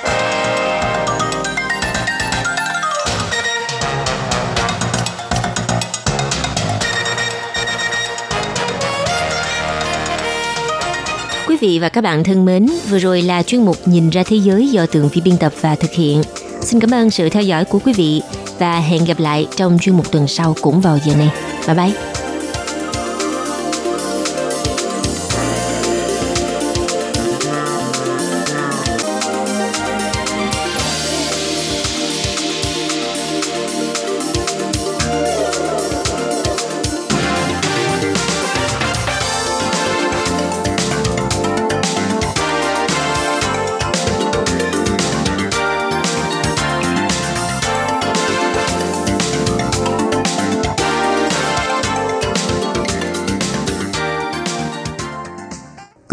Quý 11.60 11.68
vị 11.68 11.78
và 11.78 11.88
các 11.88 12.00
bạn 12.00 12.24
thân 12.24 12.44
mến, 12.44 12.66
vừa 12.90 12.98
rồi 12.98 13.22
là 13.22 13.42
chuyên 13.42 13.64
mục 13.64 13.76
Nhìn 13.88 14.10
ra 14.10 14.22
thế 14.22 14.36
giới 14.36 14.68
do 14.68 14.86
Tường 14.86 15.08
Vi 15.12 15.20
biên 15.20 15.36
tập 15.36 15.52
và 15.60 15.74
thực 15.74 15.90
hiện. 15.92 16.22
Xin 16.60 16.80
cảm 16.80 16.90
ơn 16.90 17.10
sự 17.10 17.28
theo 17.28 17.42
dõi 17.42 17.64
của 17.64 17.78
quý 17.78 17.92
vị 17.92 18.22
và 18.58 18.80
hẹn 18.80 19.04
gặp 19.04 19.20
lại 19.20 19.46
trong 19.56 19.78
chuyên 19.80 19.96
mục 19.96 20.12
tuần 20.12 20.28
sau 20.28 20.54
cũng 20.60 20.80
vào 20.80 20.98
giờ 21.04 21.14
này. 21.16 21.30
Bye 21.66 21.76
bye! 21.76 22.15